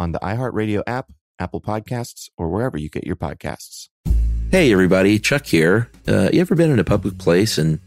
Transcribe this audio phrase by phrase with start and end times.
[0.00, 3.88] on the iHeartRadio app, Apple Podcasts, or wherever you get your podcasts.
[4.50, 5.90] Hey, everybody, Chuck here.
[6.08, 7.78] Uh, you ever been in a public place and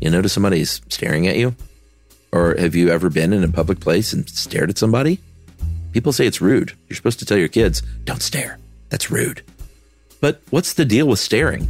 [0.00, 1.54] you notice somebody's staring at you?
[2.32, 5.20] Or have you ever been in a public place and stared at somebody?
[5.92, 6.72] People say it's rude.
[6.88, 8.58] You're supposed to tell your kids, don't stare.
[8.90, 9.42] That's rude.
[10.20, 11.68] But what's the deal with staring?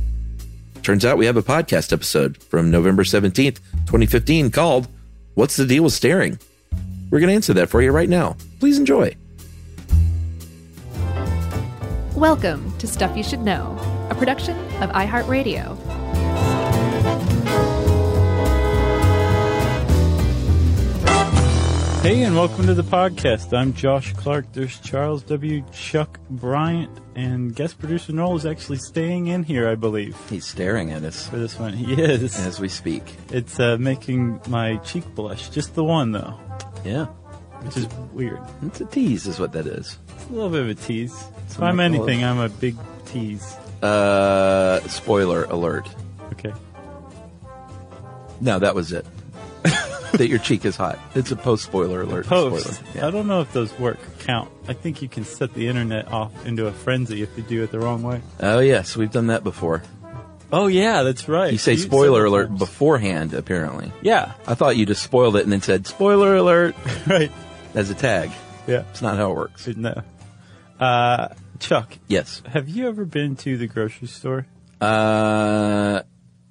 [0.82, 4.88] Turns out we have a podcast episode from November 17th, 2015 called
[5.34, 6.38] What's the Deal with Staring?
[7.10, 8.36] We're going to answer that for you right now.
[8.60, 9.16] Please enjoy.
[12.14, 13.76] Welcome to Stuff You Should Know,
[14.10, 15.74] a production of iHeartRadio.
[22.02, 23.56] Hey, and welcome to the podcast.
[23.56, 24.52] I'm Josh Clark.
[24.52, 25.64] There's Charles W.
[25.72, 30.92] Chuck Bryant, and guest producer Noel is actually staying in here, I believe, He's staring
[30.92, 31.72] at us for this one.
[31.72, 32.36] He is.
[32.38, 33.02] as we speak.
[33.30, 35.48] It's uh, making my cheek blush.
[35.48, 36.38] Just the one, though,
[36.84, 37.06] Yeah.
[37.62, 38.40] which is weird.
[38.60, 39.98] It's a tease, is what that is.
[40.16, 41.14] It's a little bit of a tease.
[41.50, 42.76] If I'm I'm anything, I'm a big
[43.06, 43.54] tease.
[43.82, 45.88] Uh, spoiler alert.
[46.32, 46.52] Okay.
[48.40, 49.06] No, that was it.
[50.12, 50.98] that your cheek is hot.
[51.14, 52.26] It's a post spoiler alert.
[52.26, 52.66] Post.
[52.74, 52.88] Spoiler.
[52.94, 53.06] Yeah.
[53.06, 54.50] I don't know if those work count.
[54.68, 57.70] I think you can set the internet off into a frenzy if you do it
[57.70, 58.20] the wrong way.
[58.40, 59.82] Oh yes, we've done that before.
[60.52, 61.52] Oh yeah, that's right.
[61.52, 62.58] You say You- spoiler alert times.
[62.58, 63.92] beforehand, apparently.
[64.02, 64.32] Yeah.
[64.46, 66.74] I thought you just spoiled it and then said spoiler alert
[67.06, 67.30] Right.
[67.74, 68.30] as a tag.
[68.66, 68.84] Yeah.
[68.90, 69.66] It's not how it works.
[69.68, 70.02] No.
[70.80, 71.28] Uh,
[71.60, 72.42] Chuck, Yes.
[72.46, 74.46] have you ever been to the grocery store?
[74.80, 76.02] Uh,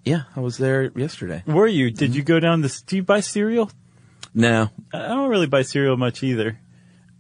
[0.06, 1.44] yeah, I was there yesterday.
[1.46, 1.92] Were you?
[1.92, 2.82] Did you go down this?
[2.82, 3.72] Do you buy cereal?
[4.34, 6.58] No, I don't really buy cereal much either.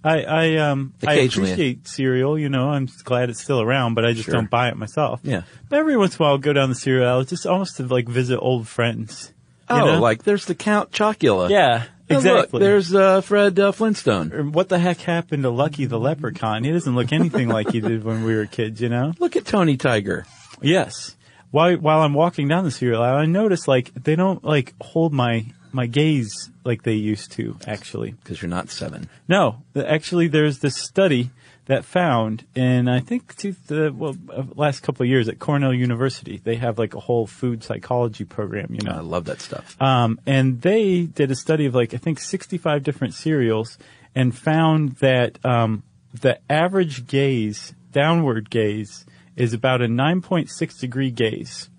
[0.03, 1.51] I, I, um, I Occasionally.
[1.51, 2.37] appreciate cereal.
[2.37, 4.33] You know, I'm glad it's still around, but I just Sure.
[4.33, 5.21] don't buy it myself.
[5.23, 5.43] Yeah.
[5.69, 7.83] But every once in a while, I'll go down the cereal aisle just almost to
[7.87, 9.31] like visit old friends.
[9.69, 9.99] you oh, know?
[10.01, 11.49] like there's the Count Chocula.
[11.49, 11.83] yeah,
[12.17, 12.59] exactly.
[12.59, 14.51] look, there's uh, Fred uh, Flintstone.
[14.51, 16.63] What the heck happened to Lucky the leprechaun?
[16.63, 18.81] He doesn't look anything like he did when we were kids.
[18.81, 19.13] You know.
[19.19, 20.25] Look at Tony Tiger.
[20.61, 21.15] Yes.
[21.51, 25.13] While while I'm walking down the cereal aisle, I notice like they don't like hold
[25.13, 27.57] my my gaze like they used to.
[27.67, 29.09] Actually, Because you're not seven.
[29.27, 29.61] no.
[29.75, 31.29] Actually, there's this study
[31.65, 35.73] that found, and I think to the well, uh, last couple of years at Cornell
[35.73, 38.67] University, they have like a whole food psychology program.
[38.73, 39.81] You know, I love that stuff.
[39.81, 43.77] um, and they did a study of like I think 65 different cereals
[44.13, 51.69] and found that um, the average gaze, downward gaze, is about a 9.6 degree gaze.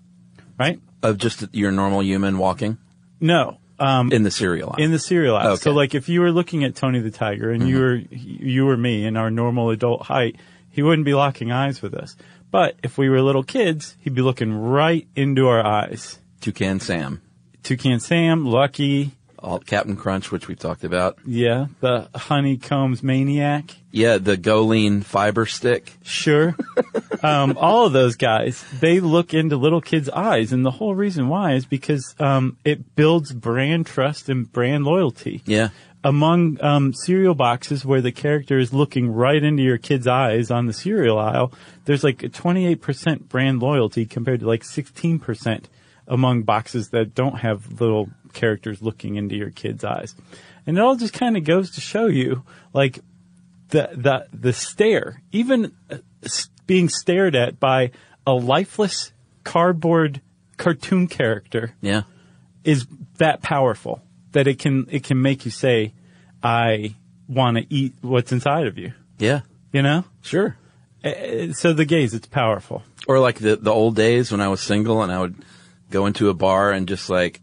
[0.57, 0.79] Right?
[1.03, 2.77] Of just your normal human walking
[3.19, 3.59] No.
[3.77, 5.57] Um, in the serial in the cereal aisle.
[5.57, 8.77] So like if you were looking at Tony the Tiger and you were you were
[8.77, 10.37] me in our normal adult height,
[10.69, 12.15] he wouldn't be locking eyes with us.
[12.51, 16.19] But if we were little kids, he'd be looking right into our eyes.
[16.39, 17.21] Toucan Sam.
[17.63, 19.11] Toucan Sam, Lucky,
[19.65, 21.17] Captain Crunch, which we've talked about.
[21.25, 23.75] yeah, the Honeycombs Maniac.
[23.91, 25.93] Yeah, the Goleen fiber stick.
[26.03, 26.55] Sure.
[27.23, 30.51] um, all of those guys, they look into little kids' eyes.
[30.51, 35.41] And the whole reason why is because um, it builds brand trust and brand loyalty.
[35.45, 35.69] Yeah.
[36.03, 40.65] Among um, cereal boxes where the character is looking right into your kid's eyes on
[40.65, 41.53] the cereal aisle,
[41.85, 45.65] there's like a 28% brand loyalty compared to like 16%
[46.07, 50.13] among boxes that don't have little characters looking into your kid's eyes.
[50.67, 52.43] And it all just kind of goes to show you,
[52.73, 52.99] like,
[53.69, 55.97] the the the stare, even uh,
[56.67, 57.91] being stared at by
[58.27, 59.11] a lifeless
[59.43, 60.21] cardboard
[60.57, 62.03] cartoon character, Yeah.
[62.63, 62.85] is
[63.17, 65.93] that powerful that it can it can make you say,
[66.43, 66.95] "I
[67.27, 69.41] want to eat what's inside of you." Yeah.
[69.73, 70.03] You know.
[70.21, 70.55] Sure.
[71.03, 72.83] Uh, So the gaze, it's powerful.
[73.07, 75.35] Or like the, the old days when I was single and I would
[75.89, 77.41] go into a bar and just like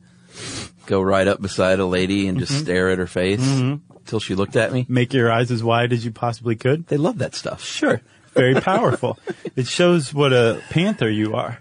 [0.87, 2.63] go right up beside a lady and just mm-hmm.
[2.63, 3.41] stare at her face.
[3.41, 3.97] Mm-hmm.
[4.07, 4.87] till she looked at me.
[4.89, 6.87] Make your eyes as wide as you possibly could.
[6.87, 7.63] They love that stuff.
[7.65, 8.01] Sure.
[8.35, 9.19] Very powerful.
[9.57, 11.59] it shows what a panther you are.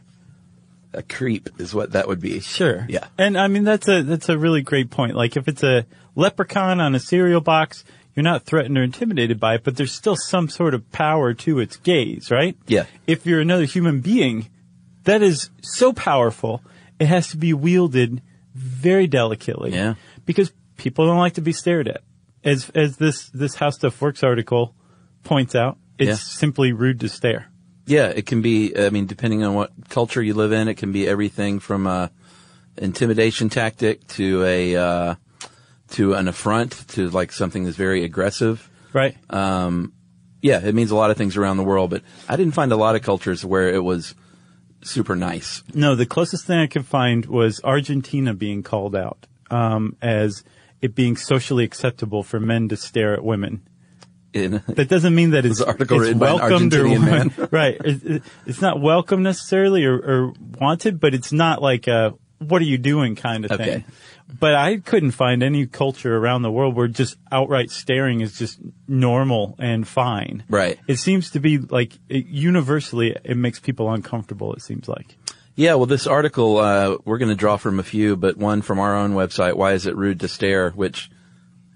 [0.93, 2.39] A creep is what that would be.
[2.39, 2.85] Sure.
[2.89, 3.07] Yeah.
[3.17, 5.15] And I mean, that's a, that's a really great point.
[5.15, 5.85] Like if it's a
[6.15, 7.85] leprechaun on a cereal box,
[8.15, 11.59] you're not threatened or intimidated by it, but there's still some sort of power to
[11.59, 12.57] its gaze, right?
[12.67, 12.85] Yeah.
[13.07, 14.49] If you're another human being,
[15.05, 16.61] that is so powerful,
[17.01, 18.21] it has to be wielded
[18.53, 19.71] very delicately.
[19.71, 19.95] Yeah.
[20.25, 22.01] Because people don't like to be stared at.
[22.43, 24.75] As, as this, this How Stuff Works article
[25.23, 26.15] points out, it's Yeah.
[26.15, 27.47] simply rude to stare.
[27.85, 28.77] Yeah, it can be.
[28.77, 32.11] I mean, depending on what culture you live in, it can be everything from a
[32.77, 35.15] intimidation tactic to a uh,
[35.89, 38.69] to an affront to like something that's very aggressive.
[38.93, 39.17] Right.
[40.43, 42.75] Yeah, it means a lot of things around the world, but I didn't find a
[42.75, 44.15] lot of cultures where it was
[44.83, 45.63] super nice.
[45.73, 50.43] No, the closest thing I could find was Argentina being called out um, as
[50.81, 53.61] it being socially acceptable for men to stare at women.
[54.33, 57.33] In, That doesn't mean that it's, it's written by an welcomed or man.
[57.51, 57.77] right.
[57.83, 62.61] It, it- it's not welcome necessarily or, or wanted, but it's not like a "what
[62.61, 63.83] are you doing" kind of thing.
[64.39, 68.59] But I couldn't find any culture around the world where just outright staring is just
[68.87, 70.43] normal and fine.
[70.49, 70.79] Right.
[70.87, 74.53] It seems to be like it, universally, it makes people uncomfortable.
[74.53, 75.17] It seems like.
[75.55, 78.79] yeah, well, this article uh, we're going to draw from a few, but one from
[78.79, 79.55] our own website.
[79.55, 80.71] Why is it rude to stare?
[80.71, 81.09] Which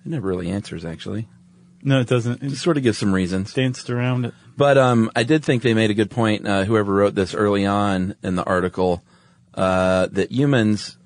[0.05, 1.27] it never really answers actually.
[1.83, 2.41] No, it doesn't.
[2.41, 3.53] It sort of gives some reasons.
[3.53, 4.33] danced around it.
[4.57, 6.47] But um, I did think they made a good point.
[6.47, 9.03] Uh, whoever wrote this early on in the article,
[9.53, 10.97] uh, that humans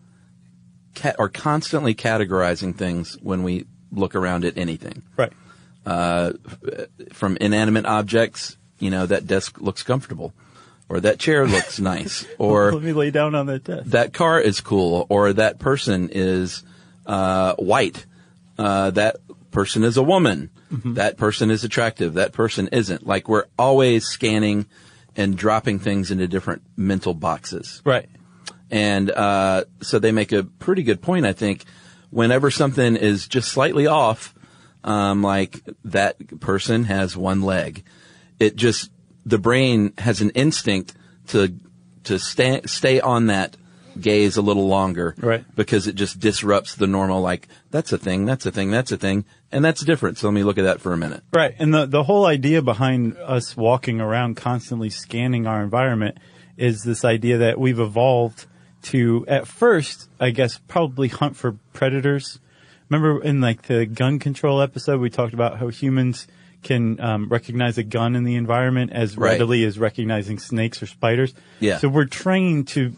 [0.96, 5.04] ca- are constantly categorizing things when we look around at anything.
[5.18, 5.34] Right.
[7.14, 10.34] From inanimate objects, you know, that desk looks comfortable,
[10.88, 13.90] or that chair looks nice, or Let me lay down on that desk.
[13.90, 16.64] that car is cool, or that person is
[17.06, 18.06] uh, white,
[18.58, 19.18] uh, that
[19.52, 20.50] person is a woman,
[20.86, 23.06] that person is attractive, that person isn't.
[23.08, 24.68] Like we're always scanning
[25.16, 27.82] and dropping things into different mental boxes.
[27.84, 28.08] Right.
[28.72, 31.66] And uh, so they make a pretty good point, I think.
[32.12, 34.34] Whenever something is just slightly off,
[34.84, 37.84] um, like that person has one leg,
[38.40, 38.92] it just
[39.26, 40.94] the brain has an instinct
[41.28, 41.54] to
[42.06, 43.56] to stay stay on that
[44.00, 45.44] gaze a little longer, Right.
[45.56, 47.22] Because it just disrupts the normal.
[47.22, 50.18] Like that's a thing, that's a thing, that's a thing, and that's different.
[50.18, 51.24] So let me look at that for a minute.
[51.34, 51.56] Right.
[51.60, 56.18] And the, the whole idea behind us walking around constantly scanning our environment
[56.58, 58.46] is this idea that we've evolved
[58.84, 62.40] to, at first, I guess, probably hunt for predators.
[62.90, 66.28] Remember in like the gun control episode, we talked about how humans
[66.64, 69.32] can um, recognize a gun in the environment as Right.
[69.32, 71.34] readily as recognizing snakes or spiders.
[71.60, 71.78] Yeah.
[71.78, 72.94] So we're trained to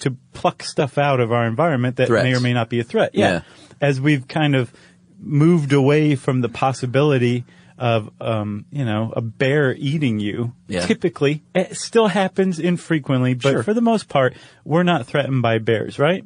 [0.00, 3.10] to pluck stuff out of our environment that may or may not be a threat.
[3.14, 3.42] Yeah.
[3.80, 4.72] As we've kind of
[5.18, 7.44] moved away from the possibility
[7.80, 10.52] of, um, you know, a bear eating you.
[10.68, 10.86] Yeah.
[10.86, 13.62] Typically, it still happens infrequently, but Sure.
[13.62, 16.24] for the most part, we're not threatened by bears, right?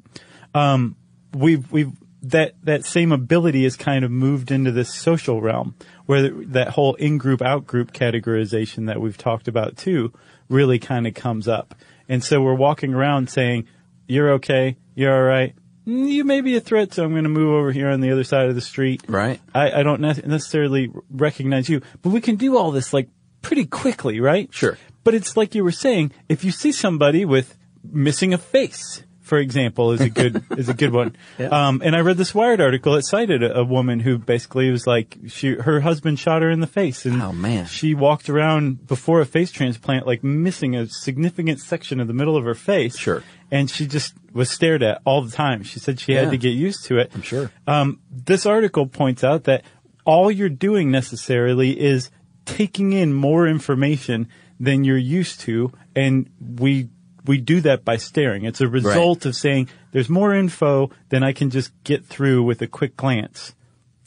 [0.53, 0.97] Um,
[1.33, 1.93] we've we've
[2.23, 5.75] that that same ability has kind of moved into this social realm
[6.07, 10.13] where that whole in-group out-group categorization that we've talked about too
[10.49, 11.75] really kind of comes up.
[12.09, 13.67] And so we're walking around saying,
[14.09, 15.55] "You're okay, you're all right."
[15.87, 18.11] "Mm, You may be a threat, so I'm going to move over here on the
[18.11, 19.03] other side of the street.
[19.09, 19.41] Right.
[19.55, 23.09] I, I don't ne- necessarily recognize you, but we can do all this like
[23.43, 24.49] pretty quickly, right?
[24.53, 24.79] Sure.
[25.05, 27.57] But it's like you were saying, if you see somebody with
[27.91, 31.17] missing a face, for example, is a good is a good one.
[31.41, 32.95] Um, and I read this Wired article.
[32.95, 36.61] It cited a, a woman who basically was like she her husband shot her in
[36.61, 37.67] the face, and Oh, man.
[37.67, 42.37] she walked around before a face transplant like missing a significant section of the middle
[42.37, 42.97] of her face.
[42.97, 43.25] Sure.
[43.51, 45.63] And she just was stared at all the time.
[45.65, 47.11] She said she had to get used to it.
[47.15, 47.51] I'm sure.
[47.67, 49.65] Um, this article points out that
[50.05, 52.11] all you're doing necessarily is
[52.45, 54.29] taking in more information
[54.61, 56.89] than you're used to, and we
[57.25, 58.45] we do that by staring.
[58.45, 62.61] It's a result of saying there's more info than I can just get through with
[62.63, 63.55] a quick glance.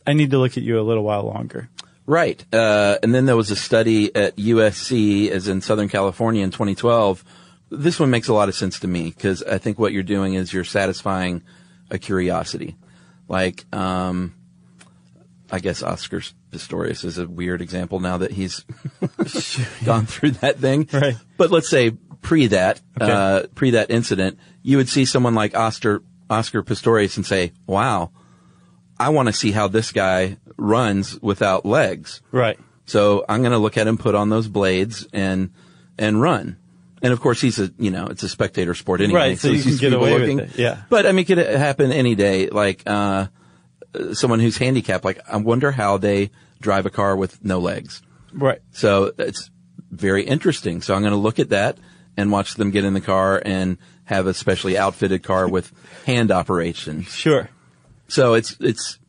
[0.05, 1.69] I need to look at you a little while longer.
[2.05, 2.43] Right.
[2.53, 7.23] Uh, and then there was a study at USC, as in Southern California in 2012.
[7.69, 10.33] This one makes a lot of sense to me because I think what you're doing
[10.33, 11.43] is you're satisfying
[11.91, 12.77] a curiosity.
[13.27, 14.35] Like, um,
[15.51, 16.21] I guess Oscar
[16.51, 18.63] Pistorius is a weird example now that he's
[19.85, 20.87] gone through that thing.
[20.93, 21.17] Right.
[21.35, 23.11] But let's say pre that, Okay.
[23.11, 28.11] uh, pre that incident, you would see someone like Oscar, Oscar Pistorius and say, wow,
[28.99, 32.21] I want to see how this guy runs without legs.
[32.31, 32.59] Right.
[32.85, 35.51] So I'm going to look at him put on those blades and
[35.97, 36.57] and run.
[37.01, 39.19] And of course, he's a you know it's a spectator sport anyway.
[39.19, 40.81] Right, so you can get away with it, yeah.
[40.89, 42.49] But I mean, could it happen any day.
[42.49, 43.27] Like uh,
[44.13, 48.01] someone who's handicapped, like I wonder how they drive a car with no legs.
[48.33, 48.61] Right.
[48.71, 49.51] So it's
[49.91, 50.81] very interesting.
[50.81, 51.77] So I'm going to look at that
[52.17, 55.71] and watch them get in the car and have a specially outfitted car with
[56.05, 57.03] hand operation.
[57.03, 57.49] Sure.
[58.07, 58.99] So it's it's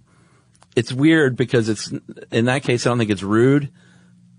[0.77, 1.93] it's weird because it's
[2.31, 3.71] in that case I don't think it's rude,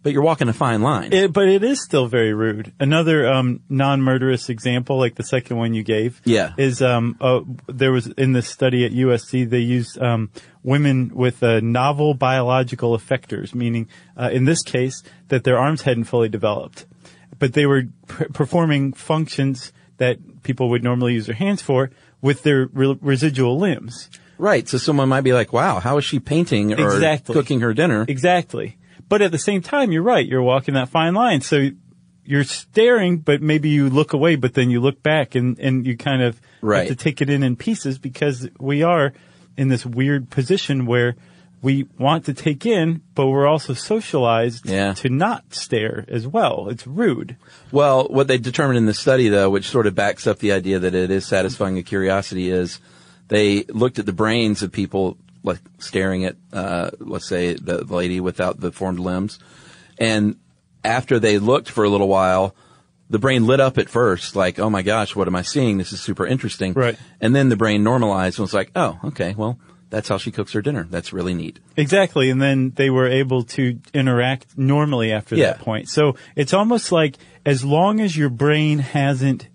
[0.04, 1.12] but you're walking a fine line.
[1.14, 2.72] It, but it is still very rude.
[2.80, 6.54] Another um, non-murderous example, like the second one you gave, Yeah.
[6.58, 10.30] is um, uh, there was in this study at USC they used um,
[10.64, 16.06] women with uh, novel biological effectors, meaning uh, in this case that their arms hadn't
[16.06, 16.86] fully developed,
[17.39, 21.89] but they were p- performing functions that people would normally use their hands for
[22.22, 24.10] with their re- residual limbs.
[24.38, 24.67] right.
[24.69, 27.34] So someone might be like, "Wow, how is she painting or Exactly.
[27.34, 28.77] cooking her dinner?" Exactly.
[29.10, 30.25] But at the same time, you're right.
[30.25, 31.41] You're walking that fine line.
[31.41, 31.69] So
[32.24, 35.98] you're staring, but maybe you look away, but then you look back and, and you
[35.98, 36.88] kind of Right.
[36.88, 39.13] have to take it in in pieces because we are
[39.58, 41.15] in this weird position where
[41.62, 44.94] we want to take in, but we're also socialized Yeah.
[44.94, 46.68] to not stare as well.
[46.70, 47.36] It's rude.
[47.72, 50.80] Well, what they determined in the study, though, which sort of backs up the idea
[50.80, 52.80] that it is satisfying a curiosity, is
[53.28, 58.20] they looked at the brains of people like staring at, uh, let's say, the lady
[58.20, 59.39] without the formed limbs,
[59.98, 60.36] and
[60.84, 62.56] after they looked for a little while,
[63.10, 65.78] the brain lit up at first, like, "Oh my gosh, what am I seeing?
[65.78, 66.98] This is super interesting." Right.
[67.20, 69.58] And then the brain normalized and was like, "Oh, okay, well."
[69.89, 70.88] That's how she cooks her dinner.
[70.89, 71.60] That's really neat.
[71.75, 72.29] Exactly.
[72.29, 75.53] And then they were able to interact normally after Yeah.
[75.53, 75.89] that point.
[75.89, 77.15] So it's almost like
[77.46, 79.48] as long as your brain hasn't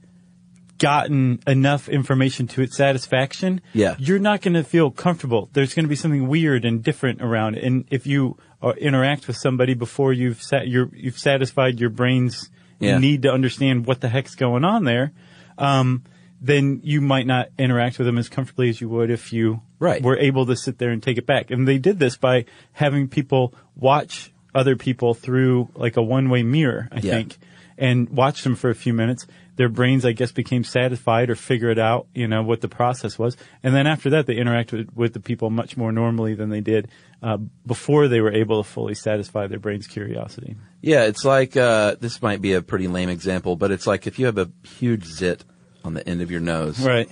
[0.78, 3.94] gotten enough information to its satisfaction, Yeah.
[3.98, 5.48] you're not going to feel comfortable.
[5.52, 7.64] There's going to be something weird and different around it.
[7.64, 12.50] And if you uh, interact with somebody before you've sat, you're, you've satisfied your brain's
[12.80, 12.98] Yeah.
[12.98, 15.12] need to understand what the heck's going on there,
[15.58, 16.02] um,
[16.40, 20.02] then you might not interact with them as comfortably as you would if you Right.
[20.02, 21.50] were able to sit there and take it back.
[21.50, 26.88] And they did this by having people watch other people through like a one-way mirror,
[26.90, 27.12] I Yeah.
[27.14, 27.36] think,
[27.76, 29.26] and watch them for a few minutes.
[29.56, 33.36] Their brains, I guess, became satisfied or figured out, you know, what the process was.
[33.62, 36.88] And then after that, they interacted with the people much more normally than they did
[37.22, 40.56] uh, before they were able to fully satisfy their brain's curiosity.
[40.82, 44.18] Yeah, it's like uh, this might be a pretty lame example, but it's like if
[44.18, 45.44] you have a huge zit
[45.84, 47.08] on the end of your nose, Right.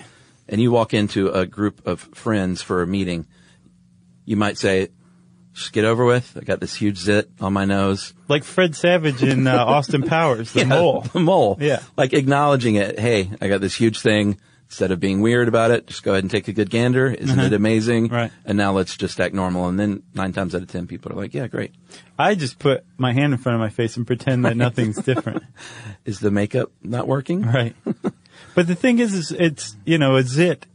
[0.49, 3.27] And you walk into a group of friends for a meeting,
[4.25, 4.89] you might say,
[5.55, 6.37] "Just get over with.
[6.37, 10.53] I got this huge zit on my nose." Like Fred Savage in uh, Austin Powers,
[10.53, 11.01] the Yeah, mole.
[11.13, 11.57] the mole.
[11.61, 11.81] Yeah.
[11.97, 12.99] like acknowledging it.
[12.99, 14.39] Hey, I got this huge thing.
[14.69, 17.09] Instead of being weird about it, just go ahead and take a good gander.
[17.09, 18.07] Isn't it amazing?
[18.07, 18.17] Uh-huh.
[18.17, 18.33] Right.
[18.47, 19.69] And now let's just act normal.
[19.69, 21.73] And then nine times out of ten, people are like, "Yeah, great."
[22.19, 25.43] I just put my hand in front of my face and pretend that nothing's different.
[26.07, 27.43] Is the makeup not working?
[27.43, 27.77] Right.
[28.55, 30.67] But the thing is, is it's, you know, a zit.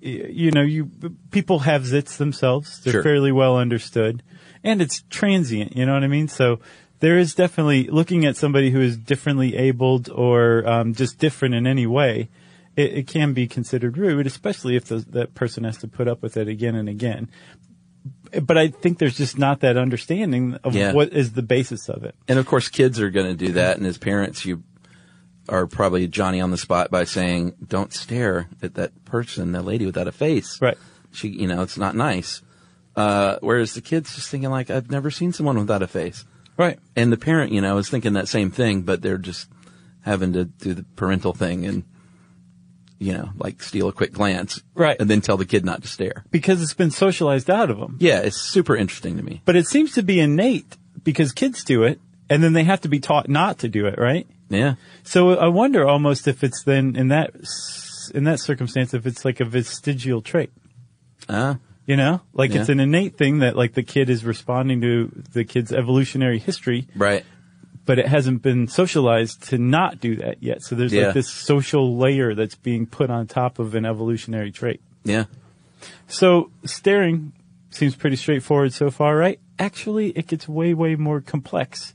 [0.00, 0.90] You know, you,
[1.30, 2.80] people have zits themselves.
[2.80, 3.02] They're Sure.
[3.02, 4.22] fairly well understood
[4.62, 5.76] and it's transient.
[5.76, 6.28] You know what I mean?
[6.28, 6.60] So
[7.00, 11.66] there is definitely looking at somebody who is differently abled or, um, just different in
[11.66, 12.28] any way.
[12.76, 16.20] It, it can be considered rude, especially if the, that person has to put up
[16.22, 17.28] with it again and again.
[18.42, 20.92] But I think there's just not that understanding of Yeah.
[20.92, 22.14] what is the basis of it.
[22.28, 23.78] And of course, kids are going to do that.
[23.78, 24.64] And as parents, you
[25.48, 29.86] are probably Johnny on the spot by saying, don't stare at that person, that lady
[29.86, 30.60] without a face.
[30.60, 30.78] Right.
[31.12, 32.42] She, you know, it's not nice.
[32.96, 36.24] Uh, whereas the kid's just thinking like, I've never seen someone without a face.
[36.56, 36.78] Right.
[36.96, 39.48] And the parent, you know, is thinking that same thing, but they're just
[40.02, 41.84] having to do the parental thing and,
[42.98, 44.62] you know, like steal a quick glance.
[44.74, 44.96] Right.
[45.00, 46.24] And then tell the kid not to stare.
[46.30, 47.96] Because it's been socialized out of them.
[48.00, 49.42] Yeah, it's super interesting to me.
[49.44, 52.00] But it seems to be innate because kids do it
[52.30, 54.26] and then they have to be taught not to do it, right?
[54.48, 54.74] Yeah.
[55.02, 57.30] So I wonder almost if it's then in that
[58.14, 60.50] in that circumstance if it's like a vestigial trait,
[61.28, 61.54] Uh,
[61.86, 62.20] you know?
[62.32, 62.60] Like Yeah.
[62.60, 66.86] it's an innate thing that like the kid is responding to the kid's evolutionary history,
[66.94, 67.24] right.
[67.86, 70.62] but it hasn't been socialized to not do that yet.
[70.62, 71.06] So there's Yeah.
[71.06, 74.80] like this social layer that's being put on top of an evolutionary trait.
[75.04, 75.24] Yeah.
[76.08, 77.32] So staring
[77.70, 79.40] seems pretty straightforward so far, right?
[79.58, 81.94] Actually, it gets way, way more complex.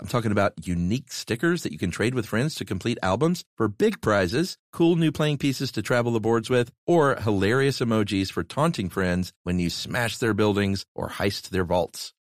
[0.00, 3.68] I'm talking about unique stickers that you can trade with friends to complete albums for
[3.68, 8.42] big prizes, cool new playing pieces to travel the boards with, or hilarious emojis for
[8.42, 12.12] taunting friends when you smash their buildings or heist their vaults.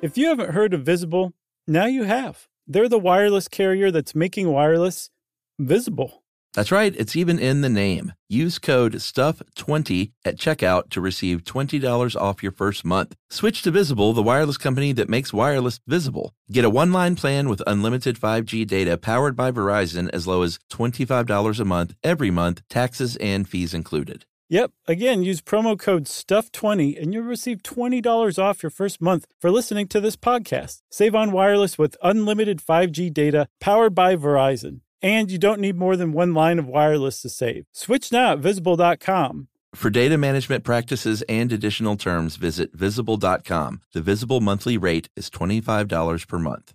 [0.00, 1.32] If you haven't heard of Visible,
[1.66, 2.46] now you have.
[2.68, 5.10] They're the wireless carrier that's making wireless
[5.58, 6.22] visible.
[6.54, 6.94] That's right.
[6.96, 8.12] It's even in the name.
[8.28, 13.16] Use code STUFF20 at checkout to receive $20 off your first month.
[13.28, 16.32] Switch to Visible, the wireless company that makes wireless visible.
[16.52, 20.60] Get a one line plan with unlimited 5G data powered by Verizon as low as
[20.70, 24.26] $25 a month every month, taxes and fees included.
[24.48, 24.72] Yep.
[24.86, 29.88] Again, use promo code STUFF20 and you'll receive $20 off your first month for listening
[29.88, 30.80] to this podcast.
[30.90, 34.80] Save on wireless with unlimited 5G data powered by Verizon.
[35.02, 37.66] And you don't need more than one line of wireless to save.
[37.72, 39.48] Switch now at visible.com.
[39.74, 43.82] For data management practices and additional terms, visit visible.com.
[43.92, 46.72] The visible monthly rate is $25 per month.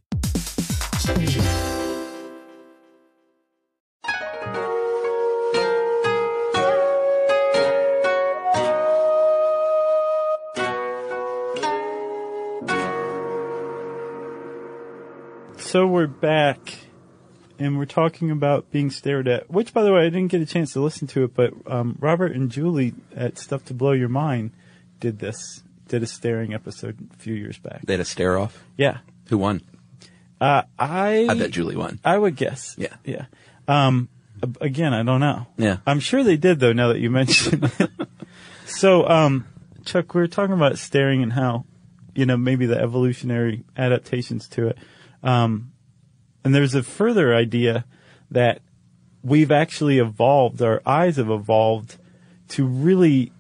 [15.74, 16.76] So we're back
[17.58, 20.46] and we're talking about being stared at, which, by the way, I didn't get a
[20.46, 24.08] chance to listen to it, but um, Robert and Julie at Stuff to Blow Your
[24.08, 24.52] Mind
[25.00, 27.82] did this, did a staring episode a few years back.
[27.82, 28.64] They had a stare off.
[28.78, 29.00] Yeah.
[29.30, 29.64] Who won?
[30.40, 32.00] Uh, I, I bet Julie won.
[32.06, 32.76] I would guess.
[32.78, 32.94] Yeah.
[33.04, 33.26] Yeah.
[33.68, 34.10] Um,
[34.62, 35.48] again, I don't know.
[35.58, 35.78] Yeah.
[35.88, 37.90] I'm sure they did though, now that you mention it.
[38.68, 39.48] so, um,
[39.86, 41.66] Chuck, we were talking about staring and how,
[42.14, 44.78] you know, maybe the evolutionary adaptations to it.
[45.24, 45.72] Um,
[46.44, 47.86] and there's a further idea
[48.32, 48.62] that
[49.24, 51.98] we've actually evolved, our eyes have evolved
[52.50, 53.32] to really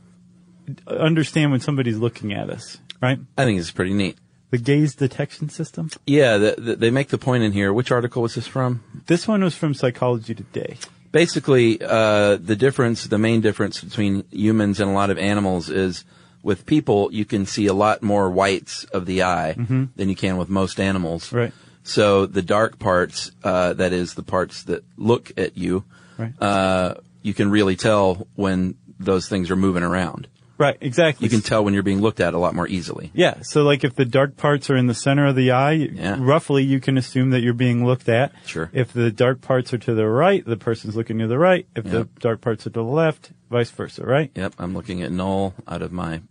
[0.87, 3.19] understand when somebody's looking at us, right?
[3.37, 4.17] I think it's pretty neat.
[4.51, 5.89] The gaze detection system.
[6.05, 7.73] Yeah, the, the, they make the point in here.
[7.73, 8.83] Which article was this from?
[9.07, 10.77] This one was from Psychology Today.
[11.11, 16.05] Basically, uh, the difference, the main difference between humans and a lot of animals is
[16.43, 20.37] with people, you can see a lot more whites of the eye than you can
[20.37, 21.31] with most animals.
[21.31, 21.53] Right.
[21.83, 25.83] So the dark parts, uh, that is the parts that look at you,
[26.17, 26.33] Right.
[26.41, 30.27] uh, you can really tell when those things are moving around.
[30.57, 31.25] Right, exactly.
[31.25, 33.09] You can tell when you're being looked at a lot more easily.
[33.13, 36.17] Yeah, so like if the dark parts are in the center of the eye, Yeah.
[36.19, 38.31] roughly you can assume that you're being looked at.
[38.45, 38.69] Sure.
[38.71, 41.65] If the dark parts are to the right, the person's looking to the right.
[41.75, 44.31] If the dark parts are to the left, vice versa, right?
[44.35, 46.21] Yep, I'm looking at Noel out of my,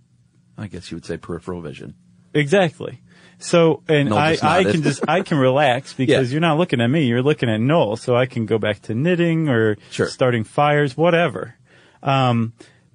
[0.57, 1.95] I guess you would say peripheral vision.
[2.33, 3.01] Exactly.
[3.43, 6.35] So, and Noel I, I can just, I can relax because Yeah.
[6.35, 8.95] you're not looking at me, you're looking at Noel, so I can go back to
[8.95, 10.07] knitting or Sure.
[10.07, 11.55] starting fires, whatever.
[12.03, 12.53] Um,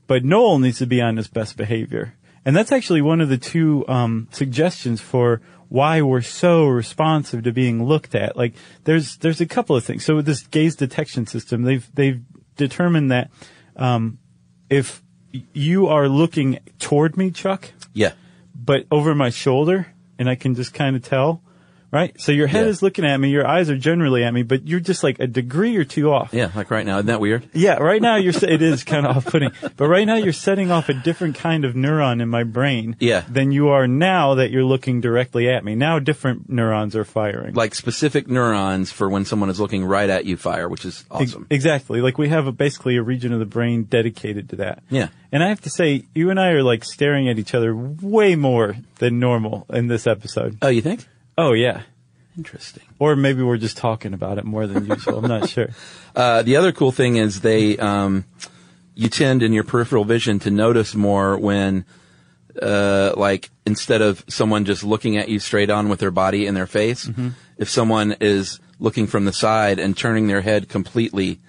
[0.08, 2.14] but Noel needs to be on his best behavior.
[2.46, 7.52] And that's actually one of the two um, suggestions for why we're so responsive to
[7.52, 8.38] being looked at.
[8.38, 8.54] Like
[8.86, 10.06] there's there's a couple of things.
[10.06, 12.22] So with this gaze detection system, they've they've
[12.56, 13.30] determined that
[13.76, 14.20] um,
[14.70, 15.04] if
[15.54, 18.14] you are looking toward me, Chuck, Yeah.
[18.56, 19.88] but over my shoulder,
[20.20, 21.42] and I can just kind of tell,
[21.92, 22.20] right?
[22.20, 22.70] So your head Yeah.
[22.72, 25.28] is looking at me, your eyes are generally at me, but you're just like a
[25.28, 26.34] degree or two off.
[26.34, 26.98] Yeah, like right now.
[26.98, 27.44] Isn't that weird?
[27.54, 30.90] Yeah, right now you're, it is kind of off-putting, but right now you're setting off
[30.90, 32.96] a different kind of neuron in my brain.
[33.00, 33.24] Yeah.
[33.30, 35.76] Than you are now that you're looking directly at me.
[35.76, 37.54] Now different neurons are firing.
[37.54, 41.48] Like specific neurons for when someone is looking right at you fire, which is awesome.
[41.50, 42.02] Exactly.
[42.02, 44.84] Like we have a, basically a region of the brain dedicated to that.
[44.90, 45.10] Yeah.
[45.32, 48.36] And I have to say, you and I are like staring at each other way
[48.36, 50.58] more than normal in this episode.
[50.62, 51.06] Oh, you think?
[51.38, 51.84] Oh yeah.
[52.38, 52.84] Interesting.
[53.00, 55.20] Or maybe we're just talking about it more than usual.
[55.20, 55.70] I'm not sure.
[56.16, 58.26] Uh, the other cool thing is they, um,
[58.94, 61.86] you tend in your peripheral vision to notice more when,
[62.62, 66.56] uh, like instead of someone just looking at you straight on with their body and
[66.56, 67.10] their face,
[67.58, 71.40] if someone is looking from the side and turning their head completely,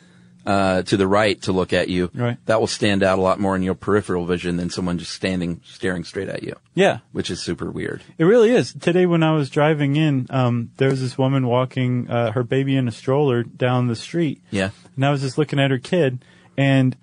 [0.49, 2.39] uh, to the right to look at you, Right.
[2.47, 5.61] that will stand out a lot more in your peripheral vision than someone just standing,
[5.65, 6.99] staring straight at you, Yeah.
[7.13, 8.01] which is super weird.
[8.17, 8.73] It really is.
[8.73, 12.77] Today when I was driving in, um, there was this woman walking, uh, her baby
[12.77, 14.41] in a stroller down the street.
[14.51, 14.71] Yeah.
[14.97, 16.25] And I was just looking at her kid
[16.57, 16.97] and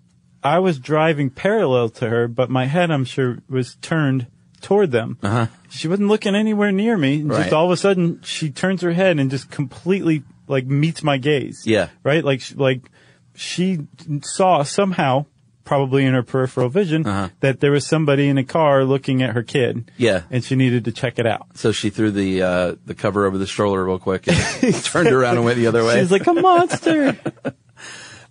[0.43, 4.27] I was driving parallel to her, but my head, I'm sure, was turned
[4.61, 5.17] toward them.
[5.21, 5.47] Uh-huh.
[5.69, 7.21] She wasn't looking anywhere near me.
[7.21, 7.41] and Right.
[7.43, 11.17] Just all of a sudden, she turns her head and just completely, like, meets my
[11.17, 11.63] gaze.
[11.65, 11.89] Yeah.
[12.03, 12.23] Right?
[12.23, 12.89] Like, like,
[13.35, 13.79] she
[14.23, 15.25] saw somehow,
[15.63, 17.29] probably in her peripheral vision, Uh-huh.
[17.39, 19.89] that there was somebody in a car looking at her kid.
[19.97, 20.23] Yeah.
[20.29, 21.47] And she needed to check it out.
[21.55, 25.37] So she threw the, uh, the cover over the stroller real quick and turned around
[25.37, 25.99] and went the other way.
[25.99, 27.17] She's like a monster.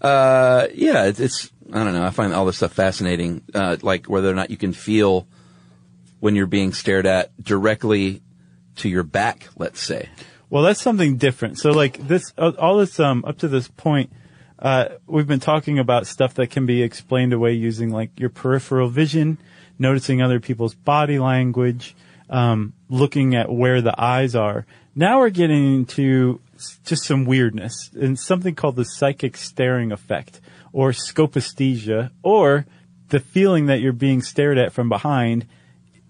[0.01, 2.05] Uh, yeah, it's, it's, I don't know.
[2.05, 3.43] I find all this stuff fascinating.
[3.55, 5.27] Uh, like whether or not you can feel
[6.21, 8.21] when you're being stared at directly
[8.77, 10.11] to your back, let's say.
[10.51, 11.59] Well, that's something different.
[11.59, 14.12] So like this, uh, all this, um, up to this point,
[14.64, 18.88] uh, we've been talking about stuff that can be explained away using like your peripheral
[18.88, 19.38] vision,
[19.79, 21.94] noticing other people's body language,
[22.31, 24.66] um, looking at where the eyes are.
[24.96, 26.40] Now we're getting into
[26.85, 30.40] just some weirdness and something called the psychic staring effect
[30.72, 32.64] or scopaesthesia or
[33.11, 35.46] the feeling that you're being stared at from behind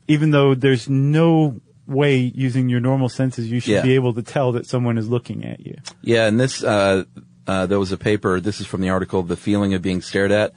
[0.07, 3.83] even though there's no way using your normal senses you should Yeah.
[3.83, 5.77] be able to tell that someone is looking at you.
[6.03, 7.05] Yeah, and this, uh,
[7.47, 10.33] uh, there was a paper, this is from the article, The Feeling of Being Stared
[10.33, 10.53] At.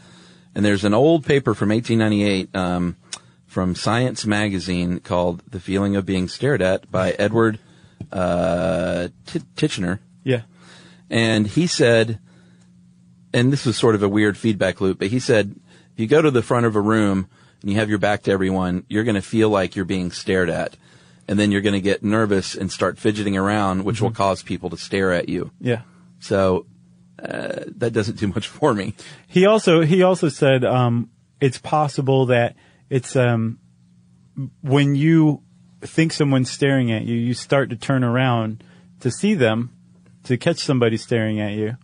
[0.55, 2.95] And there's an old paper from 1898, um,
[3.45, 7.59] from Science Magazine called The Feeling of Being Stared At by Edward,
[8.11, 9.99] uh, T- Titchener.
[10.23, 10.41] Yeah.
[11.09, 12.19] And he said,
[13.33, 15.55] and this was sort of a weird feedback loop, but he said,
[15.93, 17.27] if you go to the front of a room
[17.61, 20.49] and you have your back to everyone, you're going to feel like you're being stared
[20.49, 20.75] at.
[21.27, 24.69] And then you're going to get nervous and start fidgeting around, which will cause people
[24.69, 25.51] to stare at you.
[25.59, 25.81] Yeah.
[26.19, 26.65] So,
[27.21, 28.93] uh, that doesn't do much for me.
[29.27, 31.09] He also he also said um,
[31.41, 32.55] it's possible that
[32.89, 33.59] it's um,
[34.61, 35.41] when you
[35.81, 38.63] think someone's staring at you, you start to turn around
[38.99, 39.71] to see them,
[40.23, 41.77] to catch somebody staring at you,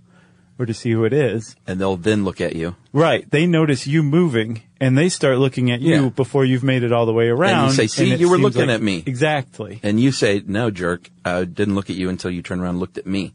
[0.59, 1.55] or to see who it is.
[1.65, 2.75] And they'll then look at you.
[2.91, 3.29] Right.
[3.29, 6.09] They notice you moving and they start looking at you Yeah.
[6.09, 7.69] before you've made it all the way around.
[7.69, 9.79] You say, "See, it you were seems looking at me." Exactly.
[9.81, 12.79] And you say, no, jerk, I didn't look at you until you turned around and
[12.79, 13.33] looked at me.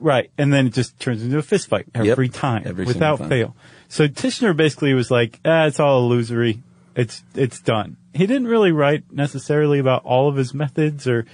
[0.00, 0.30] Right.
[0.36, 3.28] And then it just turns into a fist fight every time Every without time.
[3.28, 3.56] fail.
[3.88, 6.62] So Titchener basically was like, ah, it's all illusory.
[6.96, 7.96] It's, it's done.
[8.14, 11.26] He didn't really write necessarily about all of his methods or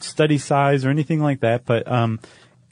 [0.00, 2.18] study size or anything like that, but, um,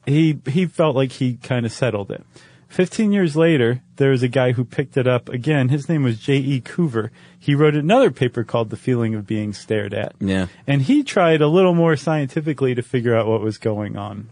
[0.07, 2.25] he, he felt like he kind of settled it.
[2.69, 5.71] Fifteen years later, there was a guy who picked it up again.
[5.71, 6.61] His name was J.E.
[6.61, 7.11] Coover.
[7.37, 10.15] He wrote another paper called The Feeling of Being Stared At.
[10.21, 10.47] Yeah.
[10.69, 14.31] And he tried a little more scientifically to figure out what was going on.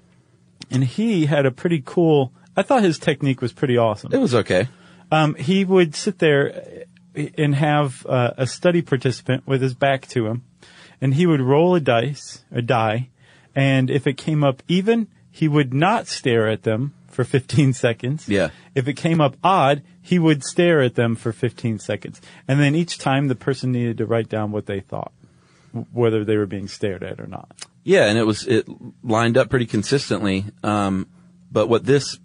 [0.70, 4.12] And he had a pretty cool, I thought his technique was pretty awesome.
[4.12, 4.68] It was okay.
[5.10, 10.06] Um, he would sit there uh, and have uh, a study participant with his back
[10.08, 10.44] to him,
[11.00, 13.08] and he would roll a dice, a die,
[13.54, 18.28] and if it came up even, he would not stare at them for 15 seconds.
[18.28, 18.50] Yeah.
[18.74, 22.20] If it came up odd, he would stare at them for 15 seconds.
[22.46, 25.12] And then each time the person needed to write down what they thought,
[25.92, 27.48] whether they were being stared at or not.
[27.84, 28.66] Yeah, and it was it
[29.02, 30.44] lined up pretty consistently.
[30.62, 31.06] Um,
[31.50, 32.18] but what this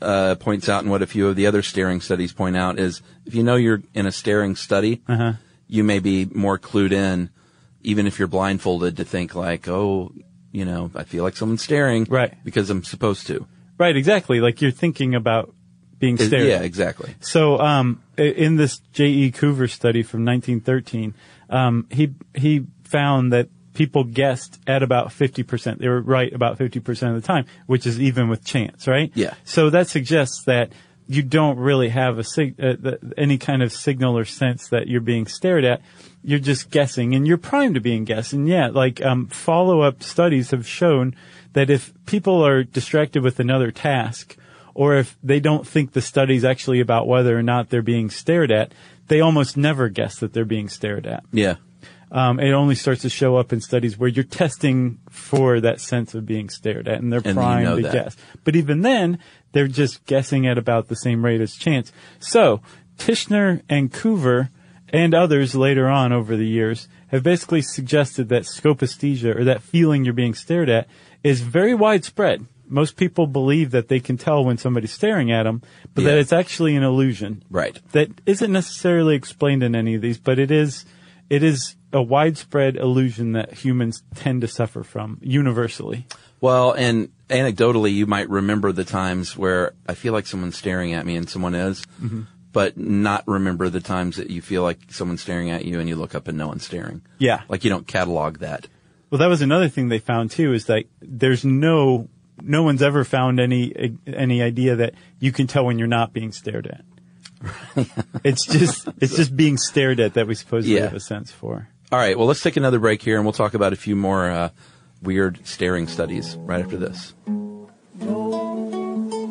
[0.00, 3.02] uh, points out, and what a few of the other staring studies point out, is
[3.26, 5.32] if you know you're in a staring study, Uh-huh.
[5.66, 7.30] you may be more clued in,
[7.82, 10.12] even if you're blindfolded, to think like, oh,
[10.52, 12.34] you know, I feel like someone's staring, Right.
[12.44, 13.46] Because I'm supposed to.
[13.78, 14.40] Right, exactly.
[14.40, 15.54] Like you're thinking about
[15.98, 17.14] being stared yeah, exactly.
[17.20, 19.32] So, um, in this J.E.
[19.32, 21.14] Coover study from 1913,
[21.50, 25.78] um, he he found that people guessed at about 50%.
[25.78, 29.12] They were right about 50% of the time, which is even with chance, right?
[29.14, 29.34] Yeah.
[29.44, 30.72] So that suggests that
[31.06, 34.88] you don't really have a sig- uh, the, any kind of signal or sense that
[34.88, 35.80] you're being stared at.
[36.28, 38.40] You're just guessing, and you're primed to being guessing.
[38.40, 41.14] And yeah, like um, follow-up studies have shown
[41.54, 44.36] that if people are distracted with another task,
[44.74, 48.52] or if they don't think the study's actually about whether or not they're being stared
[48.52, 48.72] at,
[49.06, 51.24] they almost never guess that they're being stared at.
[51.32, 51.54] Yeah.
[52.12, 56.14] Um, it only starts to show up in studies where you're testing for that sense
[56.14, 57.92] of being stared at, and they're And you primed know to that.
[57.92, 58.16] guess.
[58.44, 59.18] But even then,
[59.52, 61.90] they're just guessing at about the same rate as chance.
[62.18, 62.60] So
[62.98, 64.50] Titchener and Coover
[64.92, 70.04] and others later on over the years have basically suggested that scopaesthesia, or that feeling
[70.04, 70.86] you're being stared at,
[71.22, 72.46] is very widespread.
[72.70, 75.62] Most people believe that they can tell when somebody's staring at them,
[75.94, 77.80] but that it's actually an illusion Right.
[77.92, 80.84] that isn't necessarily explained in any of these, but it is
[81.30, 86.06] it is a widespread illusion that humans tend to suffer from universally.
[86.40, 91.04] Well, and anecdotally, you might remember the times where I feel like someone's staring at
[91.06, 92.22] me and someone is, Mm-hmm.
[92.52, 95.96] But not remember the times that you feel like someone's staring at you and you
[95.96, 97.02] look up and no one's staring.
[97.18, 97.42] Yeah.
[97.48, 98.66] Like you don't catalog that.
[99.10, 102.08] Well, that was another thing they found too is that there's no
[102.40, 106.30] no one's ever found any any idea that you can tell when you're not being
[106.32, 106.84] stared at.
[108.24, 110.84] it's just it's just being stared at that we supposedly Yeah.
[110.84, 111.68] have a sense for.
[111.90, 112.16] All right.
[112.18, 114.48] Well, let's take another break here and we'll talk about a few more uh,
[115.02, 117.14] weird staring studies right after this.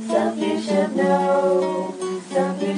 [0.08, 1.76] Stuff you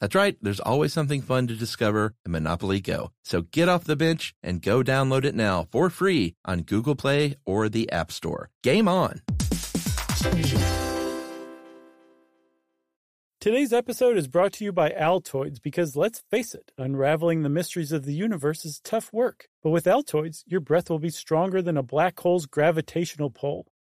[0.00, 0.36] That's right.
[0.42, 3.12] There's always something fun to discover in Monopoly Go.
[3.24, 7.36] So get off the bench and go download it now for free on Google Play
[7.44, 8.50] or the App Store.
[8.62, 9.22] Game on.
[13.38, 17.92] Today's episode is brought to you by Altoids because let's face it, unraveling the mysteries
[17.92, 19.46] of the universe is tough work.
[19.62, 23.68] But with Altoids, your breath will be stronger than a black hole's gravitational pull,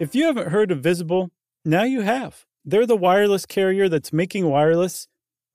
[0.00, 1.30] If you haven't heard of Visible,
[1.62, 2.46] now you have.
[2.64, 5.08] They're the wireless carrier that's making wireless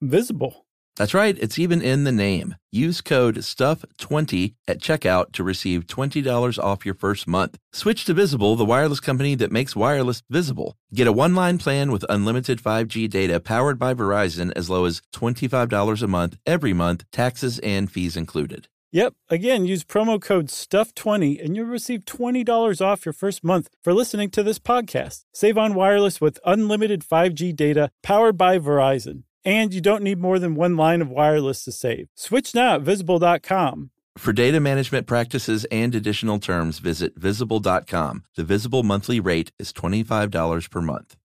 [0.04, 0.68] visible.
[0.98, 1.36] That's right.
[1.42, 2.56] It's even in the name.
[2.72, 7.58] Use code STUFF20 at checkout to receive $20 off your first month.
[7.74, 10.78] Switch to Visible, the wireless company that makes wireless visible.
[10.94, 15.02] Get a one line plan with unlimited 5G data powered by Verizon as low as
[15.12, 18.68] $25 a month every month, taxes and fees included.
[18.96, 19.14] Yep.
[19.30, 24.30] Again, use promo code STUFF20 and you'll receive $20 off your first month for listening
[24.30, 25.26] to this podcast.
[25.34, 29.24] Save on wireless with unlimited 5G data powered by Verizon.
[29.44, 32.08] And you don't need more than one line of wireless to save.
[32.16, 33.90] Switch now at visible.com.
[34.18, 38.24] For data management practices and additional terms, visit visible.com.
[38.38, 41.18] The visible monthly rate is $25 per month.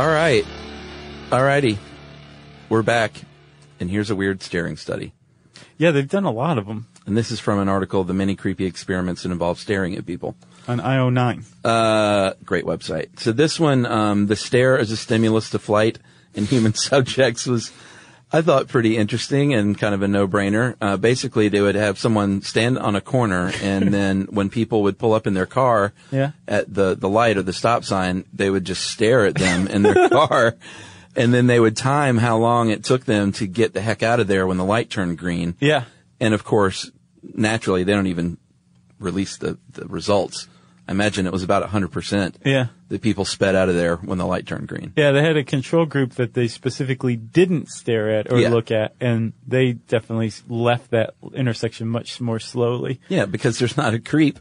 [0.00, 0.46] All right.
[1.30, 1.78] All righty.
[2.70, 3.12] We're back.
[3.78, 5.12] And here's a weird staring study.
[5.76, 8.34] Yeah, they've done a lot of them And this is from an article, The Many
[8.34, 10.36] Creepy Experiments That Involve Staring at People.
[10.66, 11.44] on IO9.
[11.62, 13.20] Uh, great website.
[13.20, 15.98] So this one, um, the stare as a stimulus to flight
[16.32, 17.70] in human subjects was,
[18.32, 20.76] I thought pretty interesting and kind of a no-brainer.
[20.80, 24.98] Uh, basically they would have someone stand on a corner and then when people would
[24.98, 26.32] pull up in their car Yeah.
[26.46, 29.82] at the, the light or the stop sign, they would just stare at them in
[29.82, 30.56] their car.
[31.16, 34.20] And then they would time how long it took them to get the heck out
[34.20, 35.56] of there when the light turned green.
[35.58, 35.84] Yeah.
[36.20, 36.88] And of course,
[37.34, 38.38] naturally, they don't even
[39.00, 40.46] release the, the results.
[40.86, 42.66] I imagine it was about 100% Yeah.
[42.90, 44.92] That people sped out of there when the light turned green.
[44.96, 48.50] Yeah, they had a control group that they specifically didn't stare at or Yeah.
[48.50, 53.00] look at, and they definitely left that intersection much more slowly.
[53.08, 54.38] Yeah, because there's not a creep